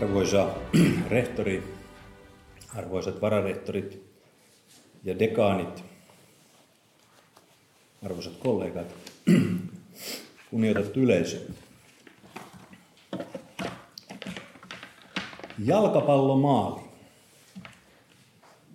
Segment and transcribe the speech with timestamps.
[0.00, 0.48] Arvoisa
[1.10, 1.62] rehtori,
[2.76, 4.02] arvoisat vararehtorit
[5.04, 5.84] ja dekaanit,
[8.04, 8.94] arvoisat kollegat,
[10.50, 11.38] kunnioitettu yleisö.
[15.58, 16.80] Jalkapallomaali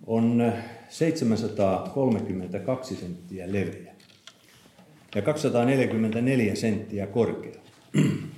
[0.06, 0.52] on
[0.88, 3.94] 732 senttiä leveä
[5.14, 7.60] ja 244 senttiä korkea.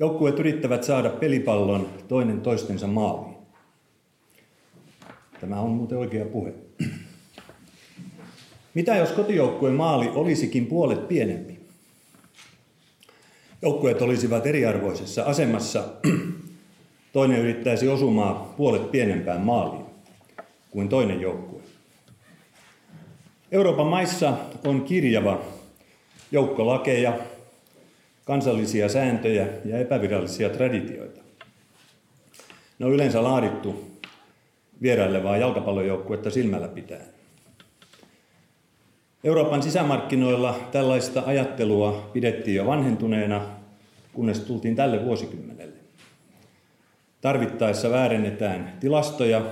[0.00, 3.36] Joukkueet yrittävät saada pelipallon toinen toistensa maaliin.
[5.40, 6.52] Tämä on muuten oikea puhe.
[8.74, 11.58] Mitä jos kotijoukkueen maali olisikin puolet pienempi?
[13.62, 15.84] Joukkueet olisivat eriarvoisessa asemassa.
[17.12, 19.84] Toinen yrittäisi osumaa puolet pienempään maaliin
[20.70, 21.60] kuin toinen joukkue.
[23.52, 25.40] Euroopan maissa on kirjava
[26.32, 27.18] joukko lakeja,
[28.28, 31.20] kansallisia sääntöjä ja epävirallisia traditioita.
[32.78, 33.90] Ne on yleensä laadittu
[34.82, 37.06] vierailevaa jalkapallojoukkuetta silmällä pitäen.
[39.24, 43.42] Euroopan sisämarkkinoilla tällaista ajattelua pidettiin jo vanhentuneena,
[44.12, 45.76] kunnes tultiin tälle vuosikymmenelle.
[47.20, 49.42] Tarvittaessa väärennetään tilastoja,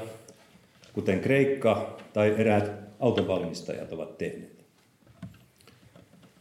[0.92, 4.55] kuten Kreikka tai eräät autovalmistajat ovat tehneet.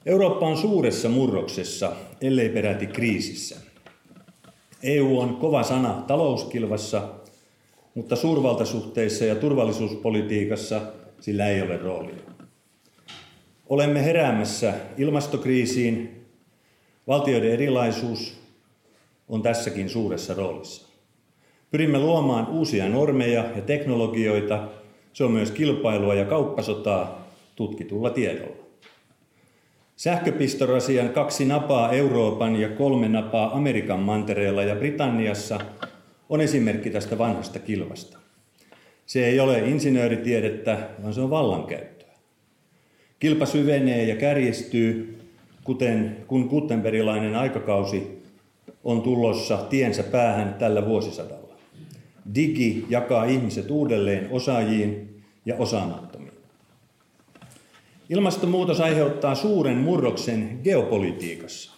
[0.06, 3.56] Eurooppa on suuressa murroksessa, ellei peräti kriisissä.
[4.84, 7.09] EU on kova sana talouskilvassa,
[7.95, 10.81] mutta suurvaltasuhteissa ja turvallisuuspolitiikassa
[11.20, 12.16] sillä ei ole roolia.
[13.70, 16.26] Olemme heräämässä ilmastokriisiin.
[17.08, 18.39] Valtioiden erilaisuus
[19.30, 20.88] on tässäkin suuressa roolissa.
[21.72, 24.67] Pyrimme luomaan uusia normeja ja teknologioita.
[25.14, 28.64] Se on myös kilpailua ja kauppasotaa tutkitulla tiedolla.
[29.96, 35.60] Sähköpistorasian kaksi napaa Euroopan ja kolme napaa Amerikan mantereella ja Britanniassa
[36.30, 38.17] on esimerkki tästä vanhasta kilvasta.
[39.05, 42.14] Se ei ole insinööritiedettä, vaan se on vallankäyttöä.
[43.20, 45.20] Kilpa syvenee ja kärjistyy,
[45.64, 48.23] kuten kun kuttenberilainen aikakausi
[48.84, 51.55] on tulossa tiensä päähän tällä vuosisadalla.
[52.36, 56.14] Digi jakaa ihmiset uudelleen osaajiin ja osaamattomiin.
[58.10, 61.71] Ilmastonmuutos aiheuttaa suuren murroksen geopolitiikassa,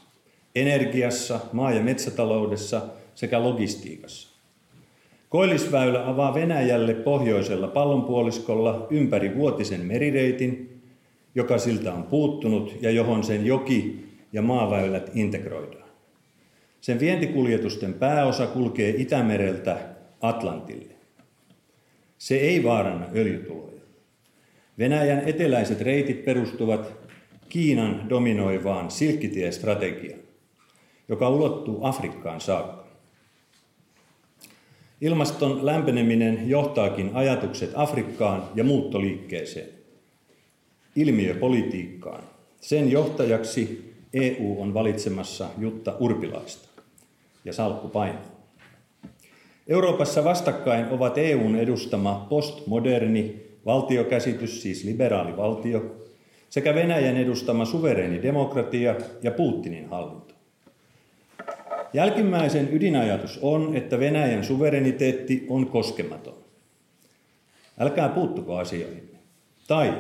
[0.56, 2.82] energiassa, maa- ja metsätaloudessa
[3.16, 4.30] sekä logistiikassa.
[5.30, 10.82] Koillisväylä avaa Venäjälle pohjoisella pallonpuoliskolla ympäri vuotisen merireitin,
[11.36, 15.90] joka siltä on puuttunut ja johon sen joki- ja maaväylät integroidaan.
[16.82, 19.78] Sen vientikuljetusten pääosa kulkee Itämereltä
[20.22, 20.94] Atlantille.
[22.18, 23.77] Se ei vaaranna öljytuloja.
[24.80, 26.94] Venäjän eteläiset reitit perustuvat
[27.50, 30.20] Kiinan dominoivaan silkkitiestrategiaan,
[31.10, 32.88] joka ulottuu Afrikkaan saakka.
[35.02, 39.70] Ilmaston lämpeneminen johtaakin ajatukset Afrikkaan ja muuttoliikkeeseen,
[40.96, 42.24] ilmiöpolitiikkaan.
[42.62, 46.70] Sen johtajaksi EU on valitsemassa Jutta Urpilaista
[47.46, 48.38] ja salkku painaa.
[49.68, 55.96] Euroopassa vastakkain ovat EUn edustama postmoderni valtiokäsitys, siis liberaali valtio,
[56.50, 60.34] sekä Venäjän edustama suvereeni demokratia ja Putinin hallinto.
[61.94, 66.38] Jälkimmäisen ydinajatus on, että Venäjän suvereniteetti on koskematon.
[67.80, 69.12] Älkää puuttuko asioihin.
[69.68, 69.94] Tai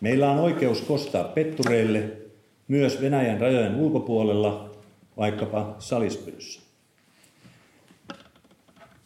[0.00, 2.02] meillä on oikeus kostaa pettureille
[2.68, 4.70] myös Venäjän rajojen ulkopuolella,
[5.16, 6.60] vaikkapa Salispyryssä.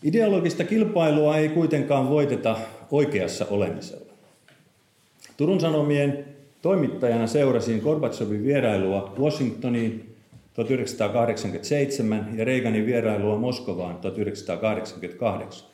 [0.02, 2.56] Ideologista kilpailua ei kuitenkaan voiteta
[2.90, 4.12] oikeassa olemisella.
[5.36, 6.24] Turun Sanomien
[6.62, 10.16] toimittajana seurasin Gorbatsovin vierailua Washingtoniin
[10.54, 15.68] 1987 ja Reaganin vierailua Moskovaan 1988.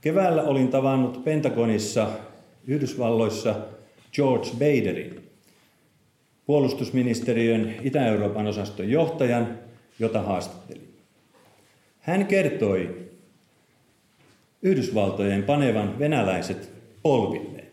[0.00, 2.08] Keväällä olin tavannut Pentagonissa
[2.66, 3.54] Yhdysvalloissa
[4.12, 5.30] George Baderin,
[6.46, 9.58] puolustusministeriön Itä-Euroopan osaston johtajan,
[9.98, 10.94] jota haastattelin.
[12.00, 13.01] Hän kertoi,
[14.62, 16.72] Yhdysvaltojen panevan venäläiset
[17.02, 17.66] polvilleen.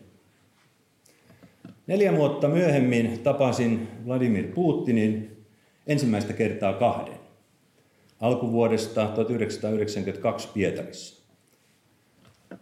[1.86, 5.44] Neljä vuotta myöhemmin tapasin Vladimir Putinin
[5.86, 7.20] ensimmäistä kertaa kahden.
[8.20, 11.22] Alkuvuodesta 1992 Pietarissa.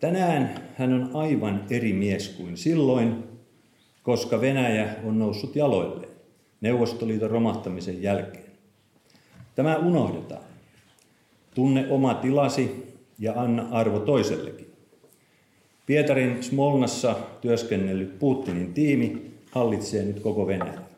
[0.00, 3.25] Tänään hän on aivan eri mies kuin silloin,
[4.02, 6.12] koska Venäjä on noussut jaloilleen
[6.60, 8.52] Neuvostoliiton romahtamisen jälkeen.
[9.54, 10.42] Tämä unohdetaan.
[11.54, 12.88] Tunne oma tilasi
[13.19, 14.73] ja anna arvo toisellekin.
[15.87, 20.88] Pietarin Smolnassa työskennellyt Putinin tiimi hallitsee nyt koko Venäjää.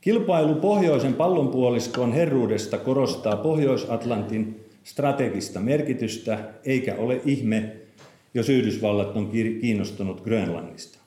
[0.00, 7.76] Kilpailu pohjoisen pallonpuoliskon herruudesta korostaa Pohjois-Atlantin strategista merkitystä, eikä ole ihme,
[8.34, 10.98] jos Yhdysvallat on kiinnostunut Grönlannista.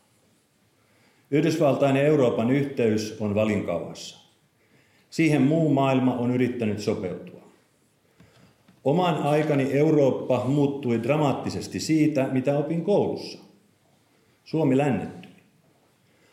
[1.31, 4.17] Yhdysvaltain ja Euroopan yhteys on valinkavassa.
[5.09, 7.34] Siihen muu maailma on yrittänyt sopeutua.
[8.85, 13.39] Oman aikani Eurooppa muuttui dramaattisesti siitä, mitä opin koulussa.
[14.43, 15.31] Suomi lännettyi.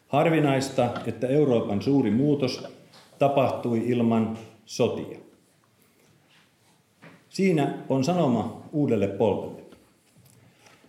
[0.08, 2.64] Harvinaista, että Euroopan suuri muutos
[3.18, 5.18] tapahtui ilman sotia.
[7.28, 9.62] Siinä on sanoma uudelle polvelle.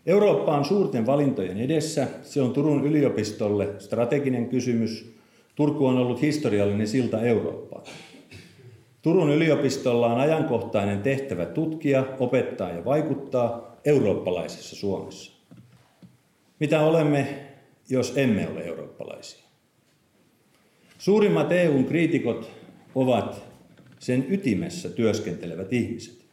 [0.06, 2.08] Eurooppa on suurten valintojen edessä.
[2.24, 5.16] Se on Turun yliopistolle strateginen kysymys.
[5.56, 7.84] Turku on ollut historiallinen silta Eurooppaan.
[9.04, 15.32] Turun yliopistolla on ajankohtainen tehtävä tutkia, opettaa ja vaikuttaa eurooppalaisessa Suomessa.
[16.60, 17.28] Mitä olemme,
[17.90, 19.44] jos emme ole eurooppalaisia?
[20.98, 22.52] Suurimmat EUn kriitikot
[22.96, 23.44] ovat
[24.00, 26.26] sen ytimessä työskentelevät ihmiset.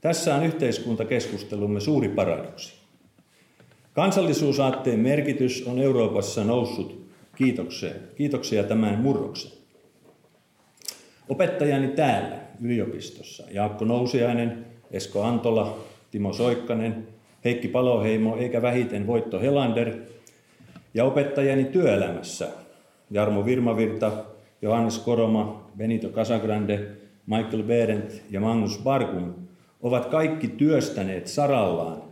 [0.00, 2.74] Tässä on yhteiskuntakeskustelumme suuri paradoksi.
[3.92, 7.06] Kansallisuusaatteen merkitys on Euroopassa noussut
[7.36, 9.55] kiitokseen, kiitoksia tämän murroksen.
[11.28, 15.78] Opettajani täällä yliopistossa, Jaakko Nousiainen, Esko Antola,
[16.10, 17.08] Timo Soikkanen,
[17.44, 19.92] Heikki Paloheimo eikä vähiten Voitto Helander
[20.94, 22.48] ja opettajani työelämässä,
[23.10, 24.12] Jarmo Virmavirta,
[24.62, 26.80] Johannes Koroma, Benito Casagrande,
[27.26, 29.34] Michael Berendt ja Magnus Barkum
[29.82, 32.02] ovat kaikki työstäneet sarallaan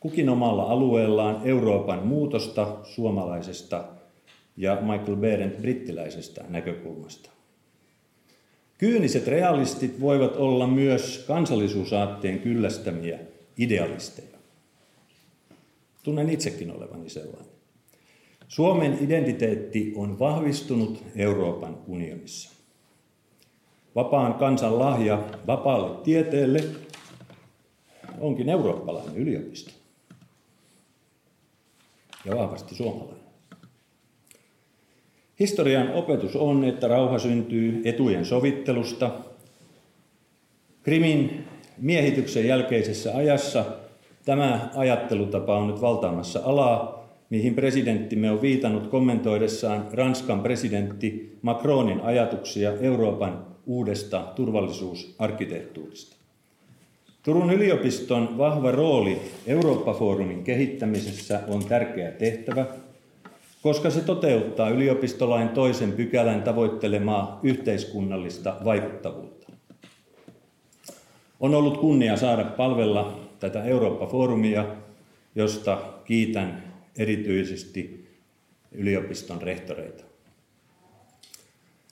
[0.00, 3.84] kukin omalla alueellaan Euroopan muutosta suomalaisesta
[4.56, 7.35] ja Michael Berendt brittiläisestä näkökulmasta.
[8.78, 13.18] Kyyniset realistit voivat olla myös kansallisuusaatteen kyllästämiä
[13.58, 14.38] idealisteja.
[16.02, 17.52] Tunnen itsekin olevani sellainen.
[18.48, 22.50] Suomen identiteetti on vahvistunut Euroopan unionissa.
[23.94, 26.64] Vapaan kansan lahja vapaalle tieteelle
[28.18, 29.70] onkin eurooppalainen yliopisto.
[32.24, 33.15] Ja vahvasti suomalainen.
[35.40, 39.10] Historian opetus on, että rauha syntyy etujen sovittelusta.
[40.82, 41.44] Krimin
[41.78, 43.64] miehityksen jälkeisessä ajassa
[44.24, 52.72] tämä ajattelutapa on nyt valtaamassa alaa, mihin presidenttimme on viitannut kommentoidessaan Ranskan presidentti Macronin ajatuksia
[52.80, 56.16] Euroopan uudesta turvallisuusarkkitehtuurista.
[57.22, 62.66] Turun yliopiston vahva rooli Eurooppa-foorumin kehittämisessä on tärkeä tehtävä–
[63.62, 69.52] koska se toteuttaa yliopistolain toisen pykälän tavoittelemaa yhteiskunnallista vaikuttavuutta.
[71.40, 74.64] On ollut kunnia saada palvella tätä Eurooppa-foorumia,
[75.34, 78.08] josta kiitän erityisesti
[78.72, 80.04] yliopiston rehtoreita.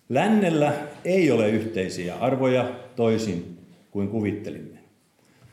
[0.09, 0.73] Lännellä
[1.05, 3.59] ei ole yhteisiä arvoja toisin
[3.91, 4.79] kuin kuvittelimme.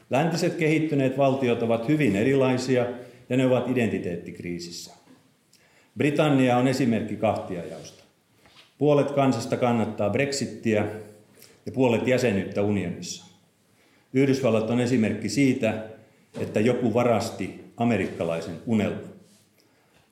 [0.10, 2.86] Läntiset kehittyneet valtiot ovat hyvin erilaisia
[3.30, 5.01] ja ne ovat identiteettikriisissä.
[5.98, 8.04] Britannia on esimerkki kahtiajaosta.
[8.78, 10.86] Puolet kansasta kannattaa Brexittiä
[11.66, 13.26] ja puolet jäsenyyttä unionissa.
[14.14, 15.86] Yhdysvallat on esimerkki siitä,
[16.40, 19.12] että joku varasti amerikkalaisen unelman.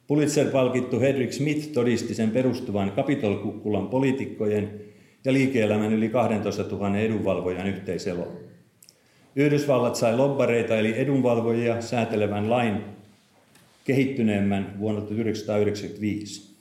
[0.07, 4.81] Pulitzer-palkittu Hedrick Smith todisti sen perustuvan kapitolkukkulan poliitikkojen
[5.25, 8.37] ja liike-elämän yli 12 000 edunvalvojan yhteiseloon.
[9.35, 12.81] Yhdysvallat sai lobbareita eli edunvalvojia säätelevän lain
[13.89, 16.55] kehittyneemmän vuonna 1995.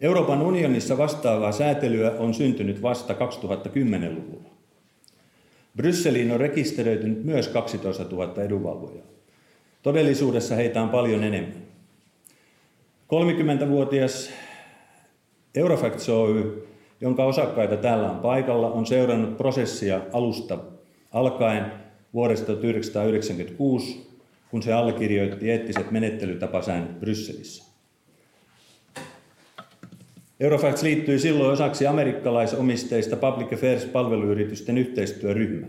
[0.00, 4.50] Euroopan unionissa vastaavaa säätelyä on syntynyt vasta 2010-luvulla.
[5.76, 9.06] Brysseliin on rekisteröitynyt myös 12 000 edunvalvojaa.
[9.82, 11.62] Todellisuudessa heitä on paljon enemmän.
[13.06, 14.30] 30-vuotias
[15.54, 16.68] Eurofacts Oy,
[17.00, 20.58] jonka osakkaita täällä on paikalla, on seurannut prosessia alusta
[21.12, 21.72] alkaen
[22.14, 24.15] vuodesta 1996
[24.56, 27.64] kun se allekirjoitti eettiset menettelytapasäännöt Brysselissä.
[30.40, 35.66] Eurofacts liittyi silloin osaksi amerikkalaisomisteista Public Affairs-palveluyritysten yhteistyöryhmä.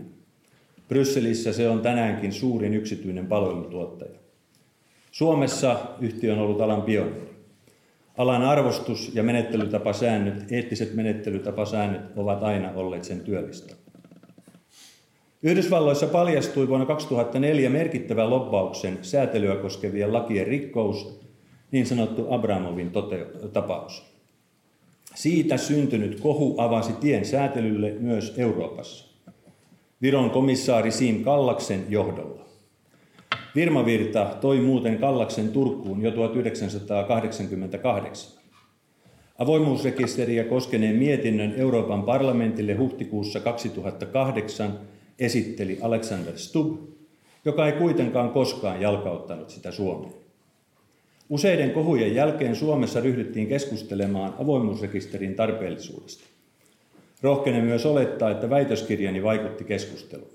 [0.88, 4.18] Brysselissä se on tänäänkin suurin yksityinen palvelutuottaja.
[5.10, 7.30] Suomessa yhtiö on ollut alan pioneeri.
[8.18, 13.74] Alan arvostus ja menettelytapasäännöt, eettiset menettelytapasäännöt ovat aina olleet sen työllistä.
[15.42, 21.20] Yhdysvalloissa paljastui vuonna 2004 merkittävä lobbauksen säätelyä koskevien lakien rikkous,
[21.70, 22.92] niin sanottu Abramovin
[23.52, 24.04] tapaus.
[25.14, 29.08] Siitä syntynyt kohu avasi tien säätelylle myös Euroopassa.
[30.02, 32.44] Viron komissaari Siim Kallaksen johdolla.
[33.54, 38.38] Virmavirta toi muuten Kallaksen Turkuun jo 1988.
[39.38, 44.78] Avoimuusrekisteriä koskeneen mietinnön Euroopan parlamentille huhtikuussa 2008
[45.18, 46.78] esitteli Alexander Stubb,
[47.44, 50.14] joka ei kuitenkaan koskaan jalkauttanut sitä Suomeen.
[51.28, 56.24] Useiden kohujen jälkeen Suomessa ryhdyttiin keskustelemaan avoimuusrekisterin tarpeellisuudesta.
[57.22, 60.30] Rohkenen myös olettaa, että väitöskirjani vaikutti keskusteluun.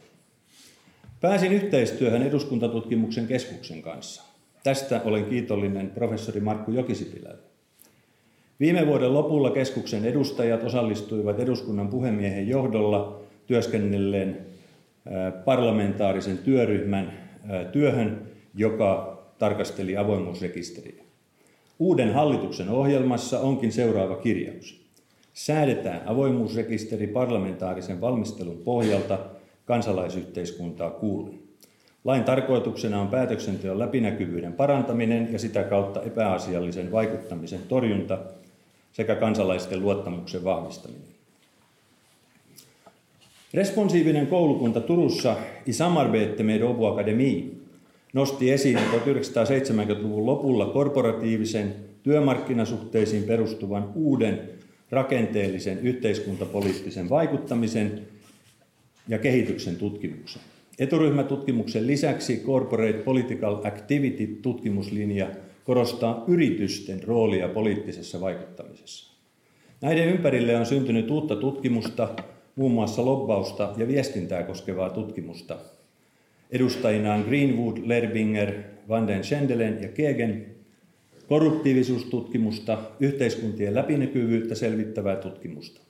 [1.21, 4.23] Pääsin yhteistyöhön eduskuntatutkimuksen keskuksen kanssa.
[4.63, 7.43] Tästä olen kiitollinen professori Markku Jokisipilälle.
[8.59, 14.52] Viime vuoden lopulla keskuksen edustajat osallistuivat eduskunnan puhemiehen johdolla työskennelleen
[15.45, 17.13] parlamentaarisen työryhmän
[17.71, 18.21] työhön,
[18.55, 21.03] joka tarkasteli avoimuusrekisteriä.
[21.79, 24.83] Uuden hallituksen ohjelmassa onkin seuraava kirjaus.
[25.33, 29.19] Säädetään avoimuusrekisteri parlamentaarisen valmistelun pohjalta
[29.65, 31.39] kansalaisyhteiskuntaa kuullen.
[32.03, 38.17] Lain tarkoituksena on päätöksenteon läpinäkyvyyden parantaminen ja sitä kautta epäasiallisen vaikuttamisen torjunta
[38.91, 41.12] sekä kansalaisten luottamuksen vahvistaminen.
[43.53, 47.51] Responsiivinen koulukunta Turussa i samarbete med Åbo Akademi
[48.13, 54.41] nosti esiin 1970-luvun lopulla korporatiivisen työmarkkinasuhteisiin perustuvan uuden
[54.91, 58.01] rakenteellisen yhteiskuntapoliittisen vaikuttamisen
[59.07, 60.41] ja kehityksen tutkimuksen.
[60.79, 65.27] Eturyhmätutkimuksen lisäksi Corporate Political Activity-tutkimuslinja
[65.63, 69.13] korostaa yritysten roolia poliittisessa vaikuttamisessa.
[69.81, 72.09] Näiden ympärille on syntynyt uutta tutkimusta,
[72.55, 75.57] muun muassa lobbausta ja viestintää koskevaa tutkimusta.
[76.51, 78.53] Edustajina on Greenwood, Lerbinger,
[78.89, 80.45] Van den Schendelen ja Kegen,
[81.27, 85.81] korruptiivisuustutkimusta, yhteiskuntien läpinäkyvyyttä selvittävää tutkimusta.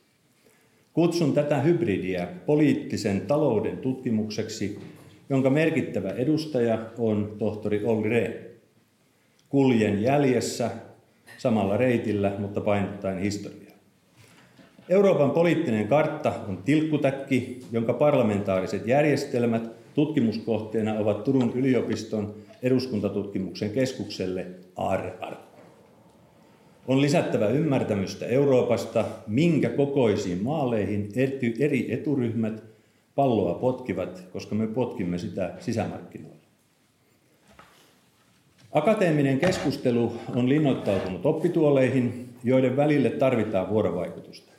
[0.94, 4.80] Kutsun tätä hybridiä poliittisen talouden tutkimukseksi,
[5.30, 8.34] jonka merkittävä edustaja on tohtori Olli Rehn.
[9.50, 10.72] Kuljen jäljessä
[11.38, 13.63] samalla reitillä, mutta painottaen historiaa.
[14.90, 25.60] Euroopan poliittinen kartta on tilkkutäkki, jonka parlamentaariset järjestelmät tutkimuskohteena ovat Turun yliopiston eduskuntatutkimuksen keskukselle aarrearkku.
[26.88, 31.10] On lisättävä ymmärtämystä Euroopasta, minkä kokoisiin maaleihin
[31.60, 32.64] eri eturyhmät
[33.16, 36.44] palloa potkivat, koska me potkimme sitä sisämarkkinoilla.
[38.72, 44.53] Akateeminen keskustelu on linnoittautunut oppituoleihin, joiden välille tarvitaan vuorovaikutusta.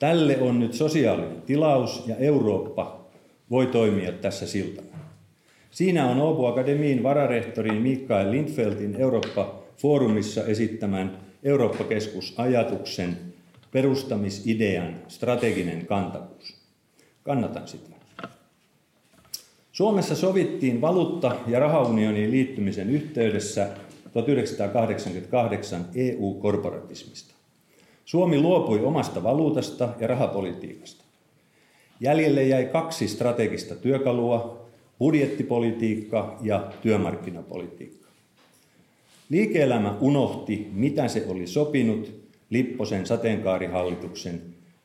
[0.00, 3.06] Tälle on nyt sosiaalinen tilaus ja Eurooppa
[3.50, 4.98] voi toimia tässä siltana.
[5.70, 13.16] Siinä on Åbo Akademiin vararehtorin Mikael Lindfeltin Eurooppa-foorumissa esittämän Eurooppa-keskusajatuksen
[13.72, 16.56] perustamisidean strateginen kantavuus.
[17.22, 17.90] Kannatan sitä.
[19.72, 23.68] Suomessa sovittiin valuutta- ja rahaunioniin liittymisen yhteydessä
[24.12, 27.39] 1988 EU-korporatismista.
[28.10, 31.04] Suomi luopui omasta valuutasta ja rahapolitiikasta.
[32.00, 34.66] Jäljelle jäi kaksi strategista työkalua,
[34.98, 38.08] budjettipolitiikka ja työmarkkinapolitiikka.
[39.28, 42.12] Liike-elämä unohti, mitä se oli sopinut
[42.50, 44.42] Lipposen sateenkaarihallituksen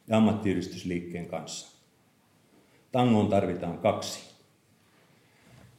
[0.07, 1.77] ja ammattiyhdistysliikkeen kanssa.
[2.91, 4.19] Tangoon tarvitaan kaksi.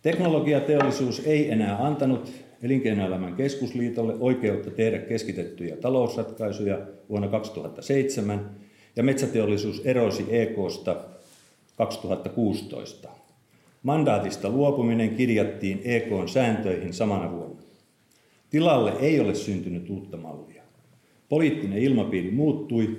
[0.03, 2.33] Teknologiateollisuus ei enää antanut
[2.67, 8.51] Elinkeinoelämän keskusliitolle oikeutta tehdä keskitettyjä talousratkaisuja vuonna 2007
[8.97, 10.97] ja metsäteollisuus erosi EKsta
[11.77, 13.09] 2016.
[13.83, 17.63] Mandaatista luopuminen kirjattiin EKn sääntöihin samana vuonna.
[18.51, 20.63] Tilalle ei ole syntynyt uutta mallia.
[21.29, 22.99] Poliittinen ilmapiiri muuttui,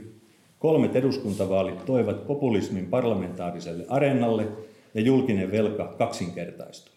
[0.59, 4.47] kolmet eduskuntavaalit toivat populismin parlamentaariselle areenalle
[4.93, 6.97] ja julkinen velka kaksinkertaistui.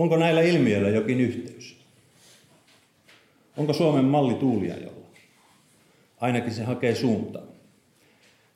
[0.00, 1.76] Onko näillä ilmiöillä jokin yhteys?
[3.56, 5.06] Onko Suomen malli tuuliajolla?
[6.20, 7.46] Ainakin se hakee suuntaa.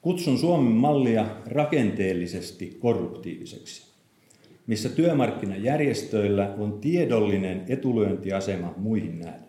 [0.02, 3.82] Kutsun Suomen mallia rakenteellisesti korruptiiviseksi,
[4.66, 9.48] missä työmarkkinajärjestöillä on tiedollinen etulyöntiasema muihin nähden.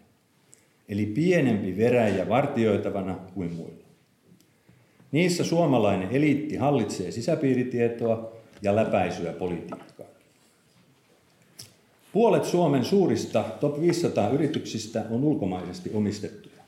[0.90, 3.86] Eli pienempi veräjä vartioitavana kuin muilla.
[5.12, 10.15] Niissä suomalainen eliitti hallitsee sisäpiiritietoa ja läpäisyä politiikkaa.
[12.16, 16.64] Puolet Suomen suurista top 500 yrityksistä on ulkomaisesti omistettuja.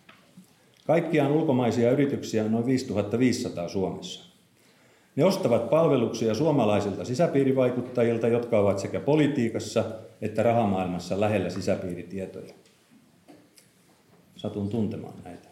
[0.87, 4.25] Kaikkiaan ulkomaisia yrityksiä on noin 5500 Suomessa.
[5.15, 9.83] Ne ostavat palveluksia suomalaisilta sisäpiirivaikuttajilta, jotka ovat sekä politiikassa
[10.21, 12.53] että rahamaailmassa lähellä sisäpiiritietoja.
[14.35, 15.47] Satun tuntemaan näitä.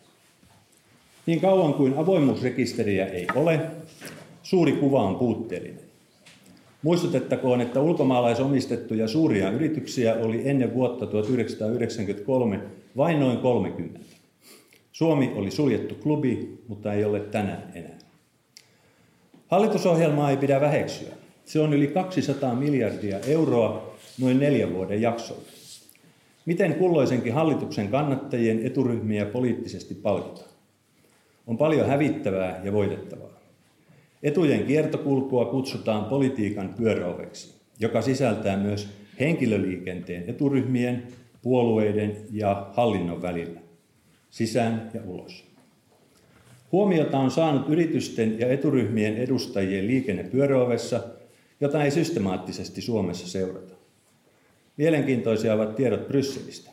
[1.26, 3.62] Niin kauan kuin avoimuusrekisteriä ei ole,
[4.44, 5.85] suuri kuva on puutteellinen.
[6.86, 12.60] Muistutettakoon, että ulkomaalaisomistettuja suuria yrityksiä oli ennen vuotta 1993
[12.98, 14.00] vain noin 30.
[14.92, 17.98] Suomi oli suljettu klubi, mutta ei ole tänään enää.
[19.48, 21.10] Hallitusohjelmaa ei pidä väheksyä.
[21.46, 25.42] Se on yli 200 miljardia euroa noin neljän vuoden jaksolla.
[26.46, 30.50] Miten kulloisenkin hallituksen kannattajien eturyhmiä poliittisesti palkitaan?
[31.48, 33.35] On paljon hävittävää ja voitettavaa.
[34.26, 38.90] Etujen kiertokulkua kutsutaan politiikan pyöräoveksi, joka sisältää myös
[39.20, 41.04] henkilöliikenteen eturyhmien,
[41.42, 43.60] puolueiden ja hallinnon välillä,
[44.30, 45.44] sisään ja ulos.
[46.72, 51.04] Huomiota on saanut yritysten ja eturyhmien edustajien liikenne pyöräovessa,
[51.62, 53.74] jota ei systemaattisesti Suomessa seurata.
[54.78, 56.72] Mielenkiintoisia ovat tiedot Brysselistä.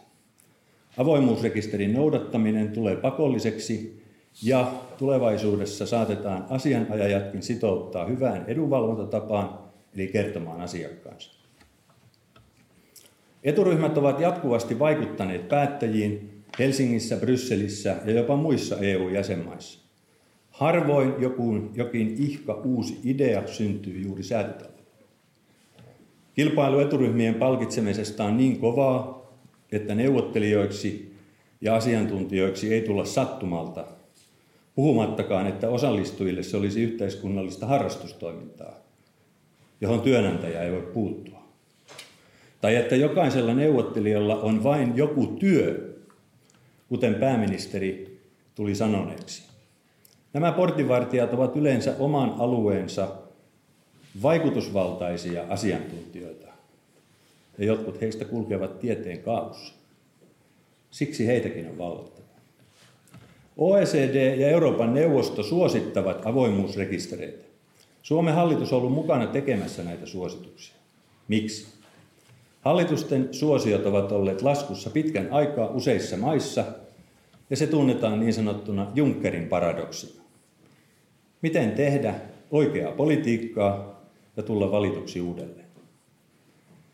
[0.97, 4.03] Avoimuusrekisterin noudattaminen tulee pakolliseksi
[4.43, 9.59] ja tulevaisuudessa saatetaan asianajajatkin sitouttaa hyvään edunvalvontatapaan,
[9.95, 11.33] eli kertomaan asiakkaansa.
[13.45, 19.81] Eturyhmät ovat jatkuvasti vaikuttaneet päättäjiin Helsingissä, Brysselissä ja jopa muissa EU-jäsenmaissa.
[20.51, 24.83] Harvoin joku, jokin ihka uusi idea syntyy juuri säätötalolla.
[26.35, 29.33] Kilpailu eturyhmien palkitsemisesta on niin kovaa,
[29.73, 31.17] että neuvottelijoiksi
[31.61, 34.02] ja asiantuntijoiksi ei tulla sattumalta,
[34.75, 38.75] puhumattakaan, että osallistujille se olisi yhteiskunnallista harrastustoimintaa,
[39.81, 41.43] johon työnantaja ei voi puuttua.
[42.61, 45.97] Tai että jokaisella neuvottelijalla on vain joku työ,
[46.89, 48.21] kuten pääministeri
[48.55, 49.43] tuli sanoneeksi.
[50.33, 53.09] Nämä portinvartijat ovat yleensä oman alueensa
[54.23, 56.47] vaikutusvaltaisia asiantuntijoita,
[57.59, 59.75] ja jotkut heistä kulkevat tieteen kaaussa.
[60.91, 62.22] Siksi heitäkin on valvottava.
[63.57, 67.45] OECD ja Euroopan neuvosto suosittavat avoimuusrekistereitä.
[68.03, 70.75] Suomen hallitus on ollut mukana tekemässä näitä suosituksia.
[71.29, 71.67] Miksi?
[72.61, 76.65] Hallitusten suosiot ovat olleet laskussa pitkän aikaa useissa maissa,
[77.51, 80.23] ja se tunnetaan niin sanottuna Junckerin paradoksina.
[81.43, 82.15] Miten tehdä
[82.51, 84.03] oikeaa politiikkaa
[84.37, 85.62] ja tulla valituksi uudelleen?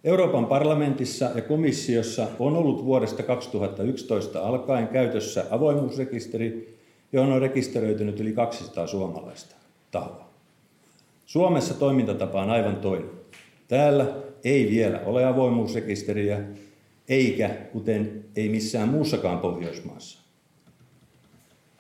[0.05, 6.79] Euroopan parlamentissa ja komissiossa on ollut vuodesta 2011 alkaen käytössä avoimuusrekisteri,
[7.13, 9.55] johon on rekisteröitynyt yli 200 suomalaista
[9.91, 10.29] tahoa.
[11.27, 13.11] Suomessa toimintatapa on aivan toinen.
[13.69, 14.07] Täällä
[14.45, 16.41] ei vielä ole avoimuusrekisteriä,
[17.09, 20.19] eikä kuten ei missään muussakaan Pohjoismaassa.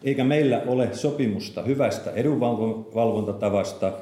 [0.04, 3.92] Eikä meillä ole sopimusta hyvästä edunvalvontatavasta,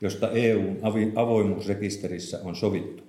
[0.00, 0.78] josta EUn
[1.14, 3.05] avoimuusrekisterissä on sovittu.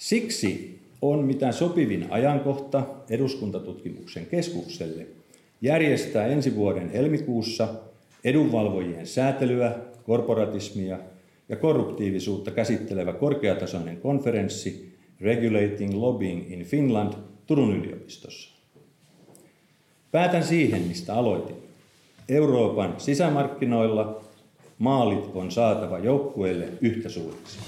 [0.00, 5.06] Siksi on mitä sopivin ajankohta eduskuntatutkimuksen keskukselle
[5.62, 7.68] järjestää ensi vuoden helmikuussa
[8.24, 10.98] edunvalvojien säätelyä, korporatismia
[11.48, 17.12] ja korruptiivisuutta käsittelevä korkeatasoinen konferenssi Regulating Lobbying in Finland
[17.46, 18.50] Turun yliopistossa.
[20.10, 21.56] Päätän siihen, mistä aloitin.
[22.28, 24.20] Euroopan sisämarkkinoilla
[24.78, 27.58] maalit on saatava joukkueelle yhtä suuriksi.